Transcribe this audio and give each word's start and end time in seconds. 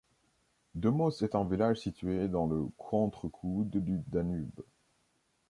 Dömös 0.73 1.21
est 1.21 1.35
un 1.35 1.43
village 1.45 1.77
situé 1.77 2.27
dans 2.27 2.47
le 2.47 2.65
contre-coude 2.79 3.69
du 3.77 3.99
Danube. 4.07 4.61